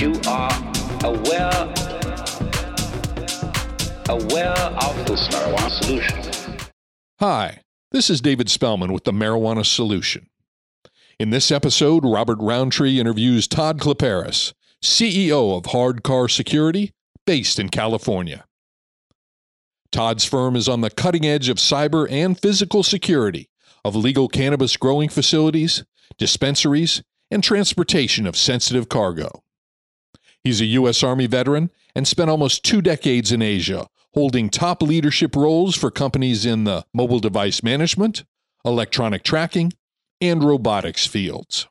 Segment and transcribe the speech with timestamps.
[0.00, 0.52] you are
[1.02, 1.74] aware
[4.08, 6.58] aware of this marijuana solution.
[7.18, 10.28] Hi, this is David Spellman with the Marijuana Solution.
[11.18, 16.92] In this episode, Robert Roundtree interviews Todd Kleperis, CEO of Hard Car Security,
[17.26, 18.44] based in California.
[19.90, 23.50] Todd's firm is on the cutting edge of cyber and physical security
[23.84, 25.84] of legal cannabis growing facilities,
[26.18, 29.42] dispensaries, and transportation of sensitive cargo.
[30.48, 31.02] He's a U.S.
[31.02, 36.46] Army veteran and spent almost two decades in Asia, holding top leadership roles for companies
[36.46, 38.24] in the mobile device management,
[38.64, 39.74] electronic tracking,
[40.22, 41.68] and robotics fields.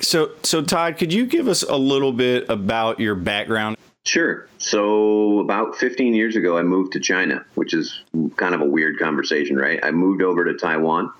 [0.00, 3.76] So, so Todd, could you give us a little bit about your background?
[4.04, 4.48] Sure.
[4.58, 8.00] So, about 15 years ago, I moved to China, which is
[8.34, 9.78] kind of a weird conversation, right?
[9.84, 11.12] I moved over to Taiwan,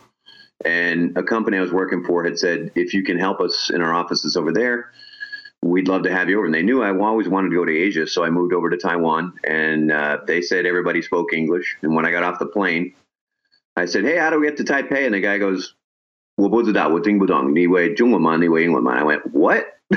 [0.64, 3.82] and a company I was working for had said, if you can help us in
[3.82, 4.90] our offices over there,
[5.77, 6.45] we'd love to have you over.
[6.45, 8.77] And they knew I always wanted to go to Asia, so I moved over to
[8.77, 11.77] Taiwan, and uh, they said everybody spoke English.
[11.81, 12.93] And when I got off the plane,
[13.75, 15.73] I said, "Hey, how do we get to Taipei?" And the guy goes,
[16.35, 17.53] 我不知道，我听不懂。
[17.55, 18.37] 你会中文吗？
[18.37, 18.93] 你会英文吗?
[18.93, 19.65] I went, what?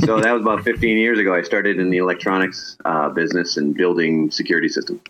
[0.00, 1.34] so that was about 15 years ago.
[1.34, 5.00] I started in the electronics uh, business and building security systems.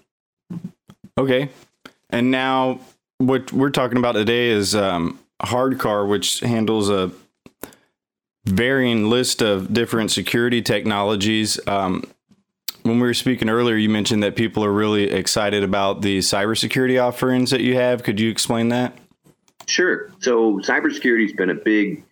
[1.17, 1.49] Okay.
[2.11, 2.81] And now
[3.19, 7.11] what we're talking about today is um, Hardcar, which handles a
[8.46, 11.60] varying list of different security technologies.
[11.68, 12.04] Um,
[12.84, 17.02] when we were speaking earlier, you mentioned that people are really excited about the cybersecurity
[17.02, 18.04] offerings that you have.
[18.04, 18.98] Could you explain that?
[19.68, 20.12] Sure.
[20.20, 22.04] So, cybersecurity has been a big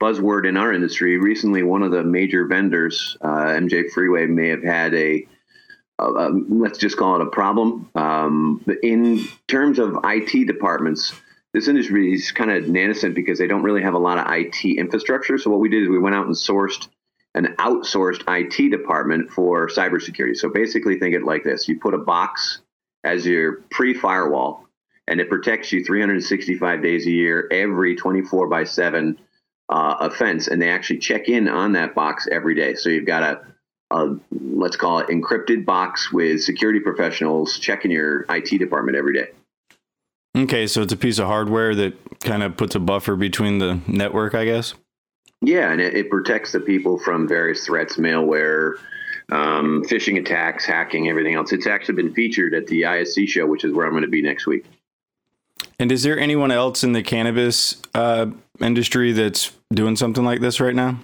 [0.00, 1.18] buzzword in our industry.
[1.18, 5.26] Recently, one of the major vendors, uh, MJ Freeway, may have had a,
[5.98, 7.90] let's just call it a problem.
[7.94, 11.12] Um, in terms of IT departments,
[11.54, 14.64] this industry is kind of nascent because they don't really have a lot of IT
[14.64, 15.38] infrastructure.
[15.38, 16.88] So what we did is we went out and sourced
[17.36, 20.36] an outsourced IT department for cybersecurity.
[20.36, 22.60] So basically, think it like this: you put a box
[23.04, 24.64] as your pre-firewall,
[25.06, 29.18] and it protects you 365 days a year, every 24 by 7
[29.68, 32.74] uh, offense, and they actually check in on that box every day.
[32.74, 38.26] So you've got a, a let's call it encrypted box with security professionals checking your
[38.28, 39.28] IT department every day.
[40.36, 43.80] Okay, so it's a piece of hardware that kind of puts a buffer between the
[43.86, 44.74] network, I guess.
[45.40, 48.74] Yeah, and it, it protects the people from various threats, malware,
[49.30, 51.52] um, phishing attacks, hacking, everything else.
[51.52, 54.22] It's actually been featured at the ISC show, which is where I'm going to be
[54.22, 54.64] next week.
[55.78, 58.26] And is there anyone else in the cannabis uh,
[58.60, 60.98] industry that's doing something like this right now?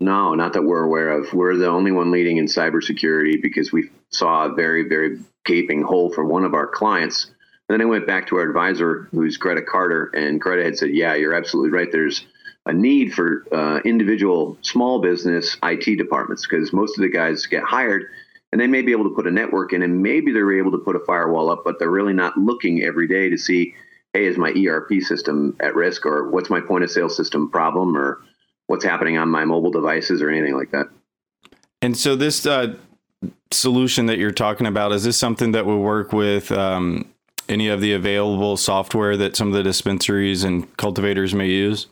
[0.00, 1.32] No, not that we're aware of.
[1.32, 6.12] We're the only one leading in cybersecurity because we saw a very, very gaping hole
[6.12, 7.32] for one of our clients
[7.68, 11.14] then I went back to our advisor, who's Greta Carter, and Greta had said, "Yeah,
[11.14, 11.90] you're absolutely right.
[11.92, 12.26] There's
[12.66, 17.62] a need for uh, individual small business IT departments because most of the guys get
[17.62, 18.06] hired."
[18.50, 20.78] And they may be able to put a network in, and maybe they're able to
[20.78, 23.74] put a firewall up, but they're really not looking every day to see,
[24.14, 27.94] hey, is my ERP system at risk, or what's my point of sale system problem,
[27.94, 28.22] or
[28.66, 30.86] what's happening on my mobile devices, or anything like that.
[31.82, 32.74] And so, this uh,
[33.50, 37.04] solution that you're talking about is this something that will work with um,
[37.48, 41.86] any of the available software that some of the dispensaries and cultivators may use?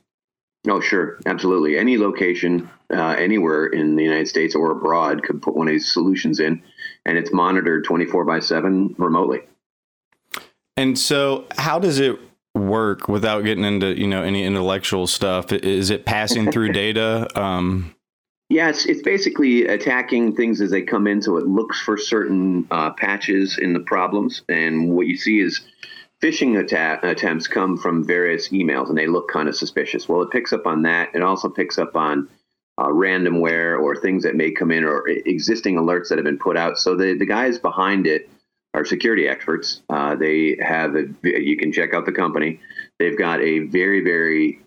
[0.69, 1.19] Oh, sure.
[1.27, 1.78] Absolutely.
[1.78, 5.93] Any location, uh, anywhere in the United States or abroad could put one of these
[5.93, 6.62] solutions in,
[7.05, 9.41] and it's monitored 24 by 7 remotely.
[10.77, 12.19] And so, how does it
[12.55, 15.53] work without getting into you know any intellectual stuff?
[15.53, 17.28] Is it passing through data?
[17.41, 17.96] Um,
[18.56, 21.21] yeah, it's, it's basically attacking things as they come in.
[21.21, 24.41] So it looks for certain uh, patches in the problems.
[24.49, 25.61] And what you see is
[26.22, 30.09] phishing atta- attempts come from various emails and they look kind of suspicious.
[30.09, 31.11] Well, it picks up on that.
[31.15, 32.31] It also picks up on
[32.78, 36.56] uh, ransomware or things that may come in or existing alerts that have been put
[36.56, 36.78] out.
[36.78, 38.31] So the, the guys behind it
[38.72, 39.83] are security experts.
[39.91, 42.61] Uh, they have, a, you can check out the company.
[42.99, 44.61] They've got a very, very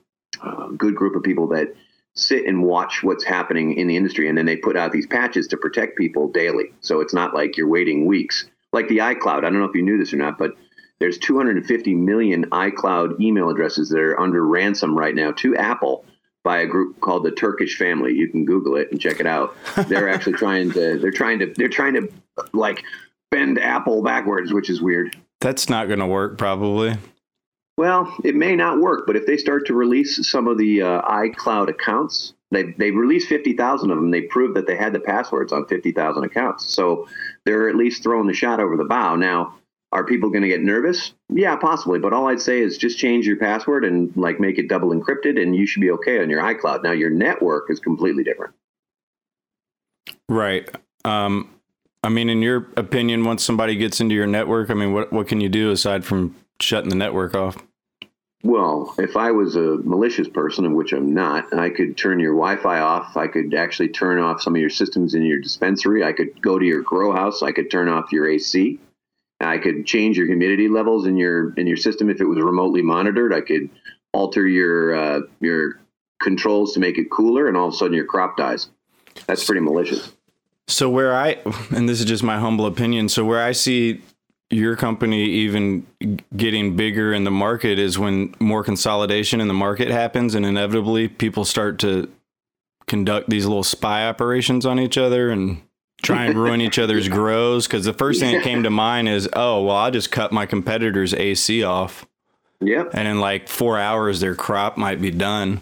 [0.44, 1.74] uh, good group of people that
[2.20, 5.48] sit and watch what's happening in the industry and then they put out these patches
[5.48, 6.74] to protect people daily.
[6.82, 8.48] So it's not like you're waiting weeks.
[8.72, 10.56] Like the icloud i don't know if you knew this or not but
[11.00, 16.06] there's 250 million icloud email addresses that are under ransom right now to apple
[16.44, 18.14] by a group called the turkish family.
[18.14, 19.56] You can google it and check it out.
[19.88, 22.12] They're actually trying to they're trying to they're trying to
[22.54, 22.84] like
[23.32, 25.16] bend apple backwards which is weird.
[25.42, 26.98] That's not going to work probably
[27.80, 31.02] well, it may not work, but if they start to release some of the uh,
[31.04, 34.12] iCloud accounts, they they released fifty thousand of them.
[34.12, 37.08] They proved that they had the passwords on fifty thousand accounts, so
[37.46, 39.16] they're at least throwing the shot over the bow.
[39.16, 39.56] Now,
[39.92, 41.14] Are people going to get nervous?
[41.30, 41.98] Yeah, possibly.
[42.00, 45.42] But all I'd say is just change your password and like make it double encrypted,
[45.42, 46.84] and you should be okay on your iCloud.
[46.84, 48.54] Now your network is completely different.
[50.28, 50.70] Right.
[51.06, 51.50] Um,
[52.04, 55.28] I mean, in your opinion, once somebody gets into your network, I mean, what what
[55.28, 57.58] can you do aside from shutting the network off?
[58.42, 62.34] Well, if I was a malicious person, of which I'm not, I could turn your
[62.34, 63.18] Wi-Fi off.
[63.18, 66.06] I could actually turn off some of your systems in your dispensary.
[66.06, 67.44] I could go to your grow house.
[67.44, 68.80] I could turn off your AC.
[69.42, 72.82] I could change your humidity levels in your in your system if it was remotely
[72.82, 73.34] monitored.
[73.34, 73.70] I could
[74.14, 75.80] alter your uh, your
[76.22, 78.70] controls to make it cooler, and all of a sudden your crop dies.
[79.28, 80.12] That's pretty malicious.
[80.68, 81.38] So where I
[81.72, 83.10] and this is just my humble opinion.
[83.10, 84.02] So where I see
[84.50, 85.86] your company even
[86.36, 91.08] getting bigger in the market is when more consolidation in the market happens and inevitably
[91.08, 92.12] people start to
[92.88, 95.62] conduct these little spy operations on each other and
[96.02, 97.68] try and ruin each other's grows.
[97.68, 100.46] Because the first thing that came to mind is oh well i just cut my
[100.46, 102.06] competitor's ac off.
[102.62, 102.90] Yep.
[102.94, 105.62] and in like four hours their crop might be done.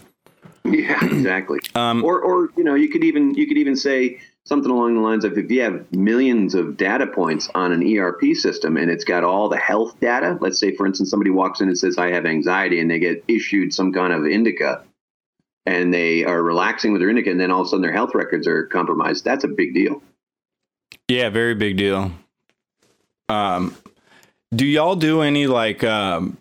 [0.64, 1.60] Yeah, exactly.
[1.74, 5.00] Um, or, or you know, you could even you could even say something along the
[5.00, 9.04] lines of if you have millions of data points on an ERP system and it's
[9.04, 10.38] got all the health data.
[10.40, 13.22] Let's say, for instance, somebody walks in and says, "I have anxiety," and they get
[13.28, 14.82] issued some kind of indica,
[15.66, 18.14] and they are relaxing with their indica, and then all of a sudden their health
[18.14, 19.22] records are compromised.
[19.24, 20.02] That's a big deal.
[21.08, 22.12] Yeah, very big deal.
[23.28, 23.76] Um,
[24.54, 26.38] do y'all do any like um,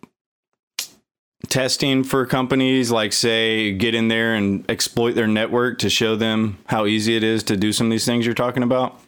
[1.57, 2.91] testing for companies?
[2.91, 7.23] Like, say, get in there and exploit their network to show them how easy it
[7.23, 9.01] is to do some of these things you're talking about?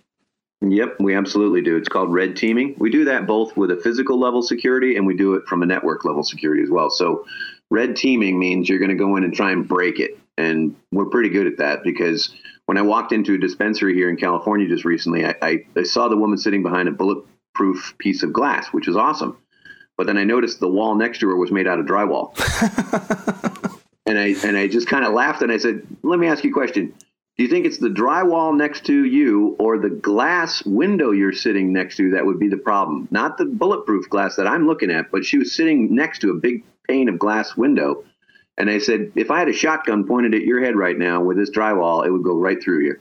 [0.62, 1.78] Yep, we absolutely do.
[1.78, 2.74] It's called red teaming.
[2.80, 5.68] We do that both with a physical level security and we do it from a
[5.68, 6.90] network level security as well.
[6.90, 7.24] So,
[7.70, 10.18] red teaming means you're going to go in and try and break it.
[10.36, 12.34] And we're pretty good at that because
[12.66, 16.08] when I walked into a dispensary here in California just recently, I, I, I saw
[16.08, 19.38] the woman sitting behind a bulletproof piece of glass, which is awesome.
[20.00, 22.32] But then I noticed the wall next to her was made out of drywall.
[24.06, 26.52] and I and I just kind of laughed and I said, "Let me ask you
[26.52, 26.94] a question.
[27.38, 31.74] Do you think it's the drywall next to you or the glass window you're sitting
[31.74, 33.10] next to that would be the problem?
[33.12, 36.36] Not the bulletproof glass that I'm looking at, but she was sitting next to a
[36.36, 38.06] big pane of glass window.
[38.58, 41.36] And I said, if I had a shotgun pointed at your head right now with
[41.36, 42.96] this drywall, it would go right through you.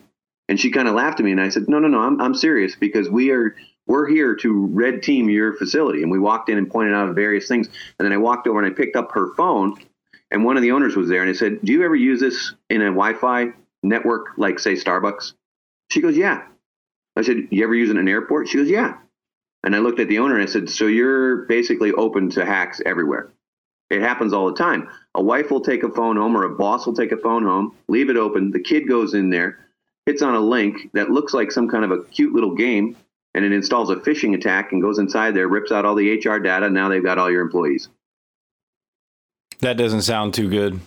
[0.49, 2.35] And she kind of laughed at me and I said, no, no, no, I'm, I'm
[2.35, 3.55] serious because we are
[3.89, 6.03] we're here to red team your facility.
[6.03, 7.67] And we walked in and pointed out various things.
[7.67, 9.75] And then I walked over and I picked up her phone
[10.31, 12.53] and one of the owners was there and I said, do you ever use this
[12.69, 13.47] in a Wi-Fi
[13.81, 15.33] network like say Starbucks?
[15.89, 16.43] She goes, yeah.
[17.15, 18.47] I said, you ever use it in an airport?
[18.47, 18.97] She goes, yeah.
[19.63, 22.79] And I looked at the owner and I said, so you're basically open to hacks
[22.85, 23.33] everywhere.
[23.89, 24.87] It happens all the time.
[25.15, 27.75] A wife will take a phone home or a boss will take a phone home,
[27.87, 28.51] leave it open.
[28.51, 29.65] The kid goes in there,
[30.05, 32.95] hits on a link that looks like some kind of a cute little game,
[33.43, 36.39] and it installs a phishing attack and goes inside there, rips out all the HR
[36.39, 36.69] data.
[36.69, 37.87] Now they've got all your employees.
[39.61, 40.79] That doesn't sound too good.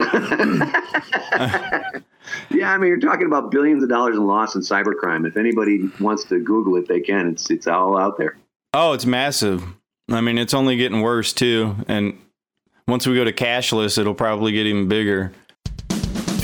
[2.50, 5.26] Yeah, I mean, you're talking about billions of dollars in loss in cybercrime.
[5.26, 7.28] If anybody wants to Google it, they can.
[7.28, 8.36] It's it's all out there.
[8.74, 9.64] Oh, it's massive.
[10.08, 11.76] I mean, it's only getting worse too.
[11.88, 12.18] And
[12.86, 15.32] once we go to cashless, it'll probably get even bigger.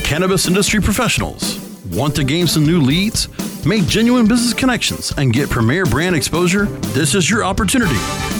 [0.05, 1.59] Cannabis industry professionals
[1.91, 3.29] want to gain some new leads,
[3.67, 6.67] make genuine business connections, and get premier brand exposure?
[6.95, 7.97] This is your opportunity.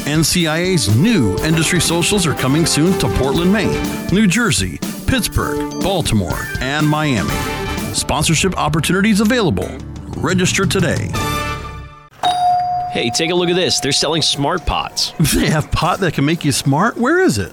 [0.07, 6.89] NCIA's new industry socials are coming soon to Portland, Maine, New Jersey, Pittsburgh, Baltimore, and
[6.89, 7.35] Miami.
[7.93, 9.69] Sponsorship opportunities available.
[10.17, 11.11] Register today.
[12.93, 13.81] Hey, take a look at this.
[13.81, 15.13] They're selling smart pots.
[15.35, 16.97] They have pot that can make you smart.
[16.97, 17.53] Where is it?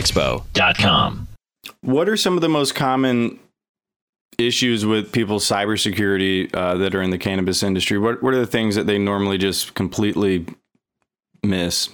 [1.81, 3.39] What are some of the most common
[4.37, 7.97] issues with people's cybersecurity uh, that are in the cannabis industry?
[7.97, 10.45] What What are the things that they normally just completely
[11.43, 11.89] miss?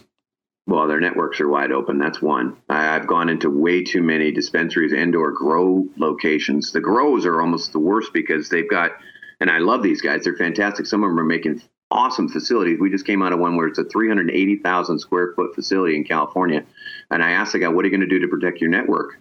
[0.67, 1.97] Well, their networks are wide open.
[1.97, 2.57] That's one.
[2.69, 6.71] I, I've gone into way too many dispensaries and/or grow locations.
[6.73, 8.91] The grows are almost the worst because they've got,
[9.39, 10.23] and I love these guys.
[10.23, 10.85] They're fantastic.
[10.85, 12.79] Some of them are making awesome facilities.
[12.79, 16.65] We just came out of one where it's a 380,000 square foot facility in California,
[17.11, 19.19] and I asked the guy, "What are you going to do to protect your network?"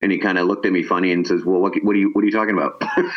[0.00, 2.10] And he kind of looked at me funny and says, "Well, what, what are you
[2.12, 2.80] what are you talking about?"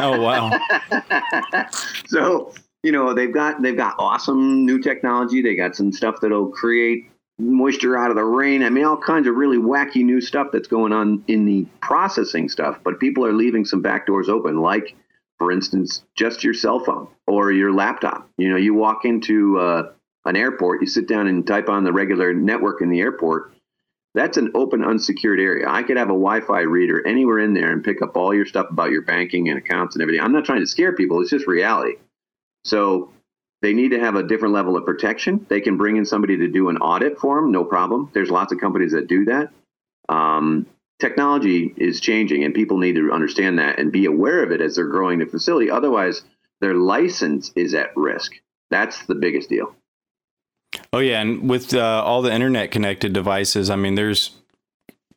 [0.00, 0.50] Oh wow!
[2.06, 5.42] so you know they've got they've got awesome new technology.
[5.42, 8.62] They got some stuff that'll create moisture out of the rain.
[8.62, 12.48] I mean, all kinds of really wacky new stuff that's going on in the processing
[12.48, 12.78] stuff.
[12.84, 14.94] But people are leaving some back doors open, like
[15.38, 18.28] for instance, just your cell phone or your laptop.
[18.38, 19.92] You know, you walk into uh,
[20.24, 23.52] an airport, you sit down and type on the regular network in the airport.
[24.14, 25.66] That's an open, unsecured area.
[25.68, 28.66] I could have a Wi-Fi reader anywhere in there and pick up all your stuff
[28.70, 30.22] about your banking and accounts and everything.
[30.22, 31.94] I'm not trying to scare people; it's just reality.
[32.64, 33.10] So
[33.62, 35.46] they need to have a different level of protection.
[35.48, 38.10] They can bring in somebody to do an audit for them, no problem.
[38.12, 39.50] There's lots of companies that do that.
[40.08, 40.66] Um,
[41.00, 44.76] technology is changing, and people need to understand that and be aware of it as
[44.76, 45.70] they're growing the facility.
[45.70, 46.22] Otherwise,
[46.60, 48.32] their license is at risk.
[48.70, 49.74] That's the biggest deal.
[50.92, 54.30] Oh yeah, and with uh, all the internet connected devices, I mean, there's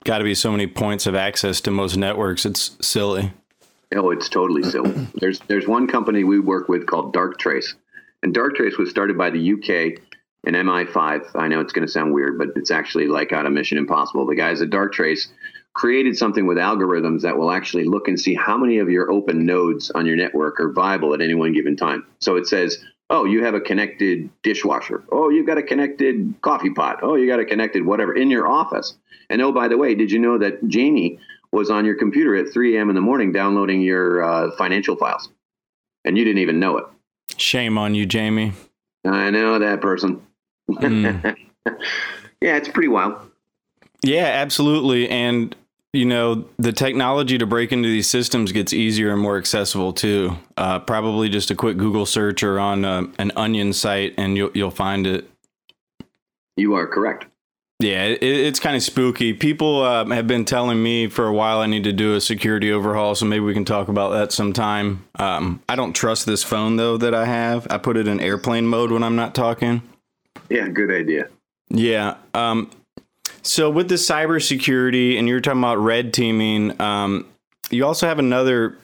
[0.04, 2.46] got to be so many points of access to most networks.
[2.46, 3.32] It's silly.
[3.94, 5.08] Oh, it's totally silly.
[5.16, 7.74] There's there's one company we work with called Darktrace,
[8.24, 10.02] and Darktrace was started by the UK
[10.46, 11.32] and MI5.
[11.36, 14.26] I know it's going to sound weird, but it's actually like out of Mission Impossible.
[14.26, 15.28] The guys at Darktrace
[15.74, 19.46] created something with algorithms that will actually look and see how many of your open
[19.46, 22.06] nodes on your network are viable at any one given time.
[22.20, 25.04] So it says, oh, you have a connected dishwasher.
[25.12, 27.00] Oh, you've got a connected coffee pot.
[27.02, 28.96] Oh, you got a connected whatever in your office.
[29.30, 31.20] And oh, by the way, did you know that Jamie
[31.52, 32.90] was on your computer at 3 a.m.
[32.90, 35.30] in the morning downloading your uh, financial files?
[36.04, 36.86] And you didn't even know it.
[37.38, 38.54] Shame on you, Jamie.
[39.06, 40.22] I know that person.
[40.70, 41.36] Mm.
[41.66, 43.32] yeah, it's pretty wild.
[44.04, 45.10] Yeah, absolutely.
[45.10, 45.56] And
[45.96, 50.38] you know, the technology to break into these systems gets easier and more accessible too.
[50.58, 54.52] Uh, probably just a quick Google search or on uh, an Onion site, and you'll
[54.54, 55.30] you'll find it.
[56.58, 57.26] You are correct.
[57.80, 59.34] Yeah, it, it's kind of spooky.
[59.34, 62.72] People uh, have been telling me for a while I need to do a security
[62.72, 65.06] overhaul, so maybe we can talk about that sometime.
[65.16, 67.68] Um, I don't trust this phone though that I have.
[67.70, 69.82] I put it in airplane mode when I'm not talking.
[70.50, 71.30] Yeah, good idea.
[71.70, 72.16] Yeah.
[72.34, 72.70] Um,
[73.46, 77.28] so with the cybersecurity, and you're talking about red teaming, um,
[77.70, 78.78] you also have another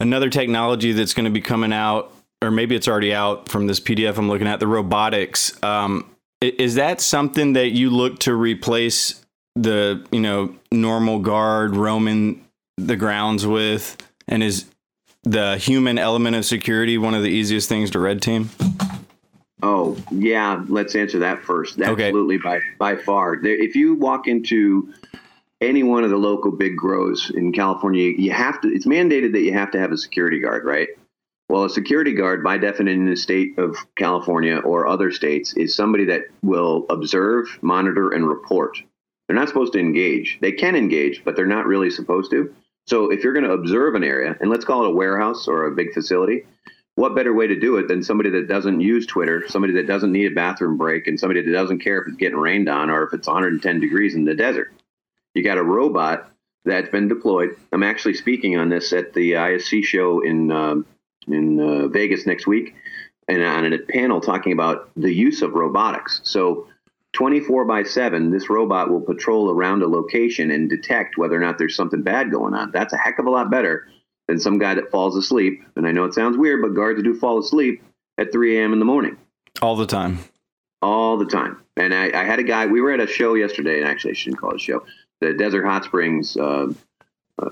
[0.00, 2.12] another technology that's going to be coming out,
[2.42, 4.60] or maybe it's already out from this PDF I'm looking at.
[4.60, 5.62] The robotics.
[5.62, 6.10] Um,
[6.40, 9.24] is that something that you look to replace
[9.54, 12.44] the you know normal guard roaming
[12.76, 14.66] the grounds with, and is
[15.22, 18.50] the human element of security one of the easiest things to red team?
[19.62, 21.80] Oh yeah, let's answer that first.
[21.80, 22.08] Okay.
[22.08, 23.40] Absolutely, by by far.
[23.42, 24.92] There, if you walk into
[25.60, 28.68] any one of the local big grows in California, you have to.
[28.68, 30.88] It's mandated that you have to have a security guard, right?
[31.48, 35.74] Well, a security guard, by definition, in the state of California or other states, is
[35.74, 38.82] somebody that will observe, monitor, and report.
[39.26, 40.38] They're not supposed to engage.
[40.40, 42.52] They can engage, but they're not really supposed to.
[42.86, 45.66] So if you're going to observe an area, and let's call it a warehouse or
[45.66, 46.44] a big facility,
[46.96, 50.12] what better way to do it than somebody that doesn't use Twitter, somebody that doesn't
[50.12, 53.04] need a bathroom break, and somebody that doesn't care if it's getting rained on or
[53.04, 54.72] if it's 110 degrees in the desert?
[55.34, 56.30] You got a robot
[56.64, 57.50] that's been deployed.
[57.70, 60.86] I'm actually speaking on this at the ISC show in um,
[61.28, 62.74] in uh, Vegas next week,
[63.28, 66.20] and on a panel talking about the use of robotics.
[66.24, 66.66] So.
[67.12, 71.56] 24 by 7, this robot will patrol around a location and detect whether or not
[71.56, 72.70] there's something bad going on.
[72.72, 73.86] That's a heck of a lot better
[74.28, 75.62] than some guy that falls asleep.
[75.76, 77.82] And I know it sounds weird, but guards do fall asleep
[78.18, 78.72] at 3 a.m.
[78.72, 79.16] in the morning
[79.62, 80.18] All the time.
[80.82, 81.62] all the time.
[81.76, 82.66] And I, I had a guy.
[82.66, 84.84] We were at a show yesterday, and actually, I shouldn't call it a show.
[85.20, 86.72] The Desert Hot Springs uh,
[87.38, 87.48] uh,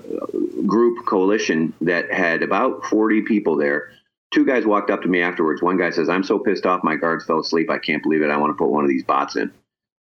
[0.65, 3.91] group coalition that had about 40 people there.
[4.33, 5.61] Two guys walked up to me afterwards.
[5.61, 6.83] One guy says, "I'm so pissed off.
[6.83, 7.69] My guards fell asleep.
[7.69, 8.29] I can't believe it.
[8.31, 9.51] I want to put one of these bots in."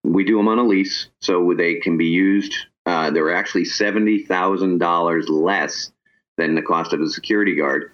[0.05, 2.57] we do them on a lease, so they can be used.
[2.87, 5.93] Uh, they're actually seventy thousand dollars less
[6.37, 7.93] than the cost of a security guard,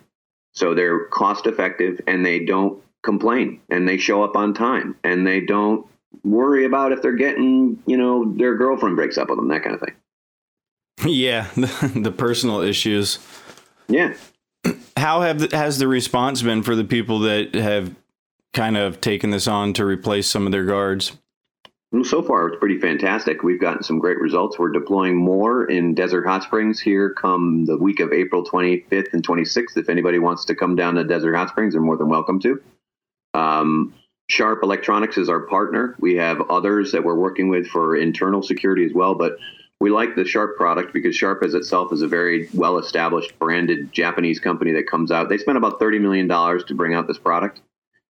[0.53, 5.27] so they're cost effective and they don't complain and they show up on time and
[5.27, 5.87] they don't
[6.25, 9.75] worry about if they're getting, you know, their girlfriend breaks up with them, that kind
[9.75, 9.95] of thing.
[11.07, 13.21] Yeah, the, personal issues.
[13.87, 14.15] Yeah.
[14.97, 17.95] How have the, has the response been for the people that have
[18.53, 21.17] kind of taken this on to replace some of their guards?
[22.05, 23.43] So far, it's pretty fantastic.
[23.43, 24.59] We've gotten some great results.
[24.59, 29.27] We're deploying more in Desert Hot Springs here come the week of April 25th and
[29.27, 29.75] 26th.
[29.75, 32.63] If anybody wants to come down to Desert Hot Springs, they're more than welcome to.
[33.33, 33.95] Um,
[34.29, 35.97] Sharp Electronics is our partner.
[35.99, 39.39] We have others that we're working with for internal security as well, but
[39.81, 43.93] we like the Sharp product because Sharp as itself is a very well established branded
[43.93, 45.31] Japanese company that comes out.
[45.31, 47.63] They spent about $30 million to bring out this product,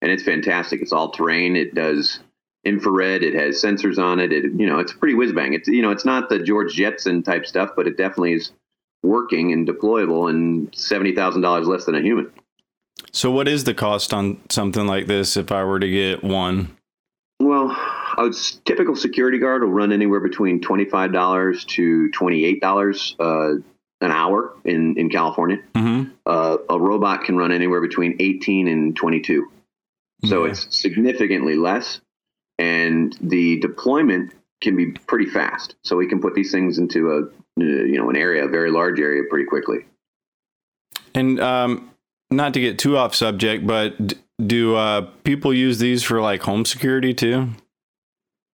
[0.04, 0.84] and it's fantastic.
[0.84, 1.56] It's all terrain.
[1.56, 2.20] It does
[2.66, 3.24] infrared.
[3.24, 4.32] It has sensors on it.
[4.32, 5.54] It you know it's pretty whiz bang.
[5.54, 8.52] It's you know it's not the George Jetson type stuff, but it definitely is
[9.04, 12.32] working and deployable and seventy thousand dollars less than a human.
[13.12, 16.76] So, what is the cost on something like this if I were to get one?
[17.40, 17.72] Well,
[18.18, 18.32] a
[18.66, 23.56] typical security guard will run anywhere between twenty five dollars to twenty eight dollars uh,
[24.02, 25.58] an hour in in California.
[25.76, 26.12] Mm-hmm.
[26.26, 29.52] Uh, a robot can run anywhere between eighteen and twenty two.
[30.26, 30.52] So Yeah.
[30.52, 32.00] it's significantly less,
[32.60, 35.76] and the deployment can be pretty fast.
[35.84, 37.18] So we can put these things into a
[37.62, 39.86] uh, you know an area, a very large area, pretty quickly.
[41.16, 41.92] And um,
[42.32, 44.14] not to get too off subject, but
[44.46, 47.50] do uh, people use these for like home security too?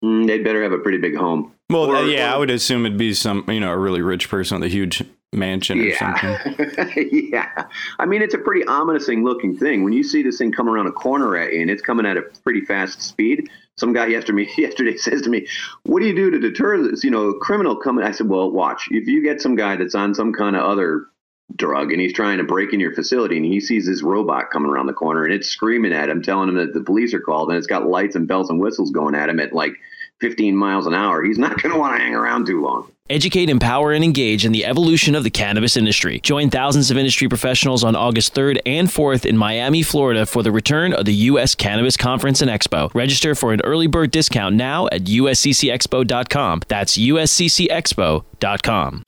[0.04, 1.54] Mm, they'd better have a pretty big home.
[1.70, 4.02] Well, Or- uh, yeah, or- I would assume it'd be some, you know, a really
[4.02, 5.04] rich person with a huge
[5.34, 6.30] mansion or something.
[6.58, 6.96] Yeah.
[7.12, 7.64] yeah.
[8.00, 9.84] I mean, it's a pretty ominous-ing looking thing.
[9.84, 12.18] When you see this thing come around a corner at you and it's coming at
[12.18, 14.08] a pretty fast speed, some guy
[14.58, 15.48] yesterday, says to me,
[15.84, 17.04] What do you do to deter this?
[17.04, 18.04] You know, criminal coming.
[18.04, 18.88] I said, Well, watch.
[18.92, 21.08] If you get some guy that's on some kind of other
[21.56, 24.70] drug and he's trying to break in your facility and he sees this robot coming
[24.70, 27.50] around the corner and it's screaming at him, telling him that the police are called
[27.50, 29.74] and it's got lights and bells and whistles going at him at like
[30.22, 32.92] 15 miles an hour, he's not going to want to hang around too long.
[33.10, 36.20] Educate, empower, and engage in the evolution of the cannabis industry.
[36.20, 40.52] Join thousands of industry professionals on August 3rd and 4th in Miami, Florida for the
[40.52, 41.56] return of the U.S.
[41.56, 42.94] Cannabis Conference and Expo.
[42.94, 46.62] Register for an early bird discount now at usccexpo.com.
[46.68, 49.04] That's usccexpo.com.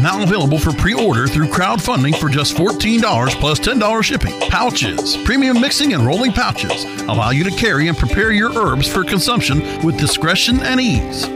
[0.00, 4.32] Now available for pre-order through crowdfunding for just $14 plus $10 shipping.
[4.50, 9.04] Pouchz, premium mixing and rolling pouches allow you to carry and prepare your herbs for
[9.04, 11.35] consumption with discretion and ease.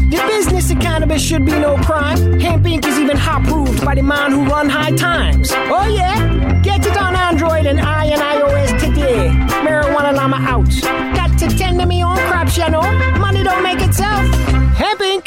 [0.11, 2.17] The business of cannabis should be no crime.
[2.39, 5.51] Hempire is even hot proved by the man who run high times.
[5.53, 6.59] Oh yeah?
[6.61, 9.29] Get it on Android and I and iOS today.
[9.65, 10.69] Marijuana Llama out.
[11.15, 12.83] Got to tend to me on crops, channel.
[13.19, 14.25] Money don't make itself.
[14.75, 15.23] Hempire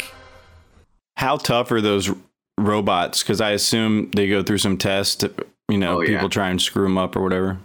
[1.16, 2.10] How tough are those
[2.58, 3.22] robots?
[3.22, 5.24] Because I assume they go through some tests.
[5.70, 6.08] You know, Oh, yeah.
[6.08, 7.58] people try and screw them up or whatever.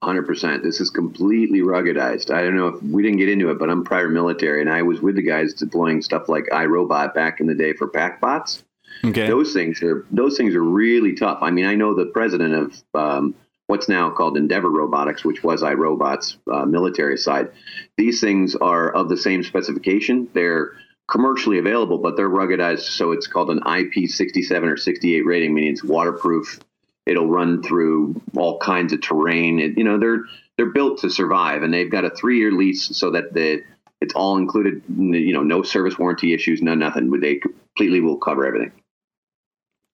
[0.00, 0.62] Hundred percent.
[0.62, 2.32] This is completely ruggedized.
[2.32, 4.82] I don't know if we didn't get into it, but I'm prior military, and I
[4.82, 8.62] was with the guys deploying stuff like iRobot back in the day for PackBots.
[9.04, 9.26] Okay.
[9.26, 11.38] Those things are those things are really tough.
[11.42, 13.34] I mean, I know the president of um,
[13.66, 17.50] what's now called Endeavor Robotics, which was iRobot's uh, military side.
[17.96, 20.28] These things are of the same specification.
[20.32, 20.72] They're
[21.08, 25.82] commercially available, but they're ruggedized, so it's called an IP67 or 68 rating, meaning it's
[25.82, 26.60] waterproof.
[27.08, 29.58] It'll run through all kinds of terrain.
[29.58, 30.24] It, you know, they're
[30.56, 33.62] they're built to survive, and they've got a three year lease, so that the
[34.00, 34.82] it's all included.
[34.88, 37.10] You know, no service warranty issues, no nothing.
[37.20, 38.72] They completely will cover everything.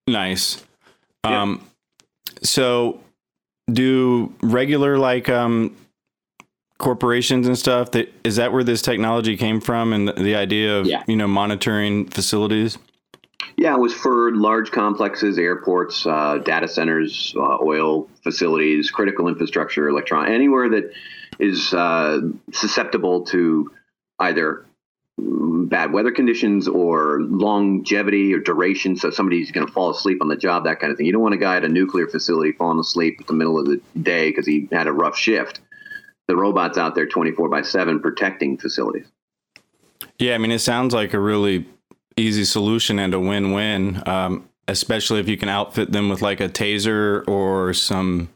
[0.07, 0.63] Nice.
[1.25, 1.43] Yeah.
[1.43, 1.67] Um,
[2.43, 3.01] so
[3.73, 5.75] do regular like um
[6.79, 10.79] corporations and stuff that is that where this technology came from and the, the idea
[10.79, 11.03] of Yeah.
[11.07, 12.77] you know monitoring facilities?
[13.65, 19.89] Yeah, it was for large complexes, airports, uh, data centers, uh, oil facilities, critical infrastructure,
[19.89, 20.93] electron, anywhere that
[21.41, 22.21] is uh,
[22.53, 23.73] susceptible to
[24.19, 24.67] either
[25.19, 28.97] mm, bad weather conditions or longevity or duration.
[28.97, 31.07] So somebody's going to fall asleep on the job, that kind of thing.
[31.07, 33.65] You don't want a guy at a nuclear facility falling asleep at the middle of
[33.65, 35.63] the day because he had a rough shift.
[36.29, 39.07] The robot's out there 24 by 7 protecting facilities.
[40.19, 41.67] Yeah, I mean, it sounds like a really
[42.17, 46.49] easy solution and a win-win, um, especially if you can outfit them with like a
[46.49, 48.29] taser or some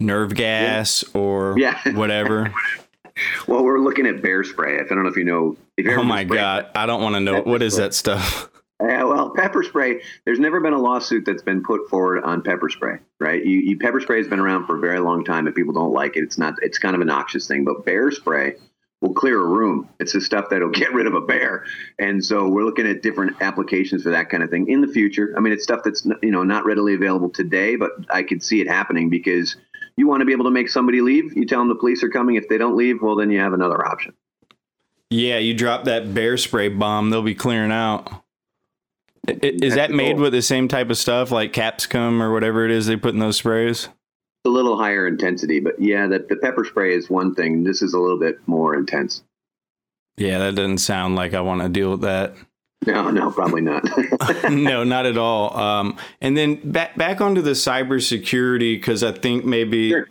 [0.00, 1.20] nerve gas yeah.
[1.20, 1.88] or yeah.
[1.90, 2.52] whatever.
[3.46, 4.76] well, we're looking at bear spray.
[4.76, 5.56] If I don't know if you know.
[5.76, 7.84] If oh my god, I don't want to know what is spray.
[7.86, 8.50] that stuff.
[8.82, 10.02] Yeah, well, pepper spray.
[10.24, 13.44] There's never been a lawsuit that's been put forward on pepper spray, right?
[13.44, 15.92] You, you, pepper spray has been around for a very long time, and people don't
[15.92, 16.22] like it.
[16.22, 16.54] It's not.
[16.62, 17.64] It's kind of a noxious thing.
[17.64, 18.54] But bear spray
[19.00, 19.88] will clear a room.
[20.00, 21.64] It's the stuff that'll get rid of a bear.
[21.98, 25.34] And so we're looking at different applications for that kind of thing in the future.
[25.36, 28.60] I mean, it's stuff that's you know not readily available today, but I could see
[28.60, 29.56] it happening because
[29.96, 31.36] you want to be able to make somebody leave.
[31.36, 32.36] You tell them the police are coming.
[32.36, 34.14] If they don't leave, well, then you have another option.
[35.10, 38.12] Yeah, you drop that bear spray bomb, they'll be clearing out.
[39.26, 42.86] Is that made with the same type of stuff like capsicum or whatever it is
[42.86, 43.88] they put in those sprays?
[44.44, 47.64] A little higher intensity, but yeah, the, the pepper spray is one thing.
[47.64, 49.22] This is a little bit more intense.
[50.16, 52.34] Yeah, that doesn't sound like I want to deal with that.
[52.86, 53.84] No, no, probably not.
[54.50, 55.56] no, not at all.
[55.56, 60.08] Um, and then back back onto the cybersecurity because I think maybe sure.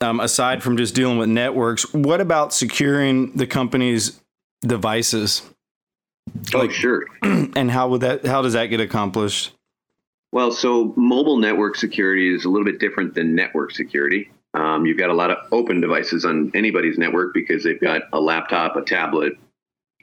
[0.00, 4.20] um, aside from just dealing with networks, what about securing the company's
[4.60, 5.42] devices?
[6.54, 7.06] Oh, like, sure.
[7.56, 8.26] And how would that?
[8.26, 9.52] How does that get accomplished?
[10.36, 14.30] Well, so mobile network security is a little bit different than network security.
[14.52, 18.20] Um, you've got a lot of open devices on anybody's network because they've got a
[18.20, 19.32] laptop, a tablet,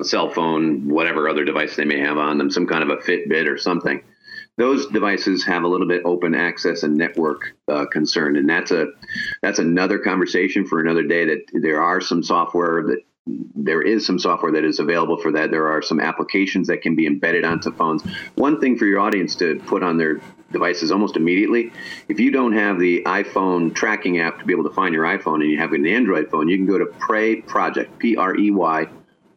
[0.01, 2.99] a cell phone, whatever other device they may have on them, some kind of a
[3.03, 4.01] Fitbit or something.
[4.57, 8.87] Those devices have a little bit open access and network uh, concern, and that's a
[9.43, 11.25] that's another conversation for another day.
[11.25, 15.49] That there are some software that there is some software that is available for that.
[15.49, 18.03] There are some applications that can be embedded onto phones.
[18.35, 20.19] One thing for your audience to put on their
[20.51, 21.71] devices almost immediately,
[22.09, 25.41] if you don't have the iPhone tracking app to be able to find your iPhone
[25.41, 28.51] and you have an Android phone, you can go to Prey Project, P R E
[28.51, 28.87] Y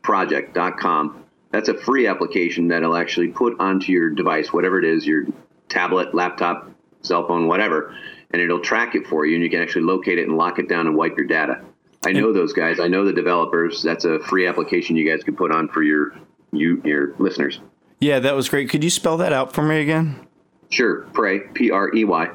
[0.03, 1.25] project.com.
[1.53, 5.27] That's a free application that'll actually put onto your device, whatever it is, your
[5.69, 6.71] tablet, laptop,
[7.03, 7.95] cell phone, whatever,
[8.33, 10.69] and it'll track it for you and you can actually locate it and lock it
[10.69, 11.63] down and wipe your data.
[12.07, 12.79] I know those guys.
[12.81, 13.83] I know the developers.
[13.83, 16.15] That's a free application you guys could put on for your
[16.53, 17.61] you your listeners.
[18.01, 18.69] Yeah, that was great.
[18.69, 20.27] Could you spell that out for me again?
[20.71, 21.03] Sure.
[21.13, 22.31] Prey P R E Y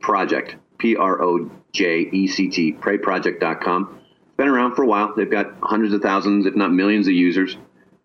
[0.00, 4.00] project P R O J E C T preyproject.com.
[4.02, 5.14] It's been around for a while.
[5.16, 7.56] They've got hundreds of thousands, if not millions, of users.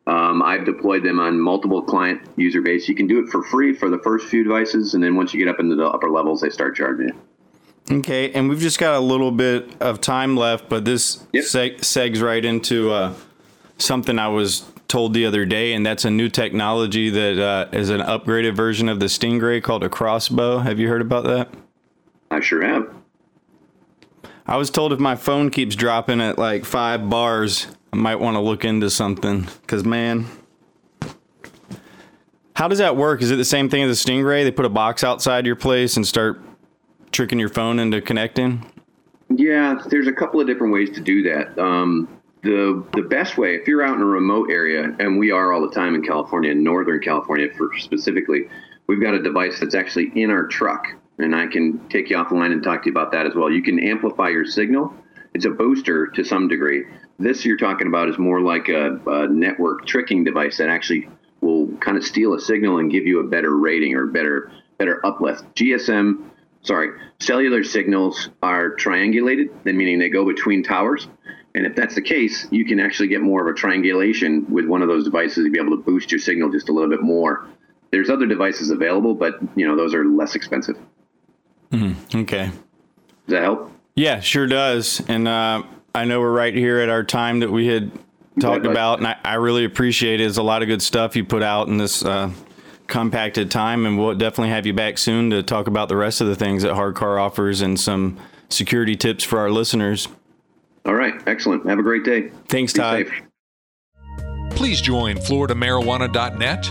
[0.05, 2.87] Um, I've deployed them on multiple client user base.
[2.87, 5.43] You can do it for free for the first few devices, and then once you
[5.43, 7.13] get up into the upper levels, they start charging you.
[7.89, 11.45] Okay, and we've just got a little bit of time left, but this yep.
[11.45, 13.13] seg- segs right into uh,
[13.77, 17.89] something I was told the other day, and that's a new technology that uh, is
[17.89, 20.59] an upgraded version of the Stingray called a crossbow.
[20.59, 21.49] Have you heard about that?
[22.29, 22.93] I sure have.
[24.45, 28.35] I was told if my phone keeps dropping at like five bars, I might want
[28.35, 29.47] to look into something.
[29.61, 30.25] Because, man,
[32.55, 33.21] how does that work?
[33.21, 34.43] Is it the same thing as a Stingray?
[34.43, 36.41] They put a box outside your place and start
[37.11, 38.65] tricking your phone into connecting?
[39.29, 41.57] Yeah, there's a couple of different ways to do that.
[41.59, 42.07] Um,
[42.43, 45.61] the the best way, if you're out in a remote area, and we are all
[45.61, 48.47] the time in California, in Northern California for specifically,
[48.87, 52.51] we've got a device that's actually in our truck, and I can take you offline
[52.51, 53.51] and talk to you about that as well.
[53.51, 54.93] You can amplify your signal.
[55.33, 56.85] It's a booster to some degree.
[57.19, 61.09] This you're talking about is more like a, a network tricking device that actually
[61.41, 65.05] will kind of steal a signal and give you a better rating or better better
[65.05, 65.43] uplift.
[65.55, 66.29] GSM
[66.67, 71.07] sorry, cellular signals are triangulated, meaning they go between towers.
[71.55, 74.81] And if that's the case, you can actually get more of a triangulation with one
[74.83, 77.47] of those devices to be able to boost your signal just a little bit more.
[77.89, 80.77] There's other devices available, but you know those are less expensive.
[81.71, 82.19] Mm-hmm.
[82.19, 82.45] Okay.
[82.47, 82.53] Does
[83.27, 83.71] that help?
[83.95, 85.01] Yeah, sure does.
[85.07, 85.63] And uh,
[85.95, 87.91] I know we're right here at our time that we had
[88.39, 90.25] talked about, and I, I, really appreciate it.
[90.25, 92.29] There's a lot of good stuff you put out in this uh,
[92.87, 96.27] compacted time, and we'll definitely have you back soon to talk about the rest of
[96.27, 98.17] the things that Hardcar offers and some
[98.49, 100.07] security tips for our listeners.
[100.85, 101.67] All right, excellent.
[101.67, 102.31] Have a great day.
[102.47, 103.07] Thanks, Be Todd.
[103.07, 103.21] Safe.
[104.51, 106.69] Please join FloridaMarijuana.net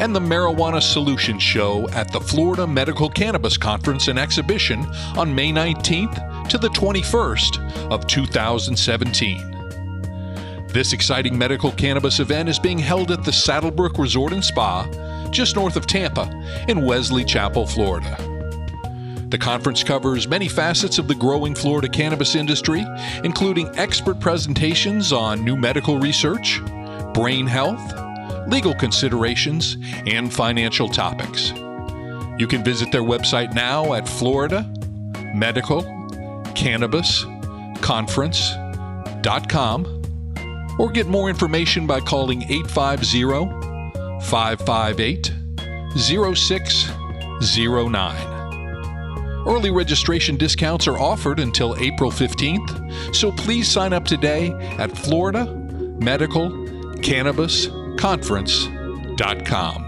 [0.00, 4.84] and the Marijuana Solutions Show at the Florida Medical Cannabis Conference and Exhibition
[5.16, 10.66] on May 19th to the 21st of 2017.
[10.68, 14.86] This exciting medical cannabis event is being held at the Saddlebrook Resort and Spa
[15.30, 16.28] just north of Tampa
[16.68, 18.16] in Wesley Chapel, Florida.
[19.28, 22.84] The conference covers many facets of the growing Florida cannabis industry,
[23.24, 26.62] including expert presentations on new medical research,
[27.12, 27.92] brain health,
[28.48, 31.52] legal considerations, and financial topics.
[32.38, 34.66] You can visit their website now at Florida
[35.34, 35.82] Medical
[36.54, 37.26] Cannabis
[37.82, 39.86] Conference.com
[40.78, 43.57] or get more information by calling 850
[44.22, 45.32] 558
[45.96, 48.38] 0609.
[49.46, 55.46] Early registration discounts are offered until April 15th, so please sign up today at Florida
[56.00, 56.50] Medical
[57.02, 59.86] Cannabis Conference.com.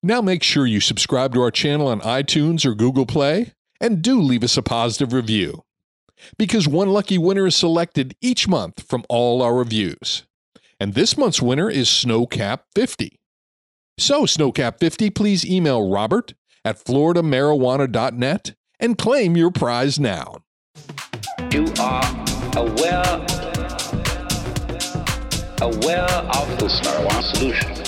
[0.00, 4.20] Now make sure you subscribe to our channel on iTunes or Google Play and do
[4.20, 5.64] leave us a positive review.
[6.36, 10.22] Because one lucky winner is selected each month from all our reviews.
[10.80, 13.16] And this month's winner is Snowcap50.
[13.98, 20.36] So, Snowcap50, please email Robert at floridamarijuana.net and claim your prize now.
[21.50, 22.04] You are
[22.56, 23.26] aware,
[25.60, 27.87] aware of this marijuana solution.